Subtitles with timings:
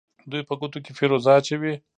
[0.31, 1.73] دوی په ګوتو کې فیروزه اچوي.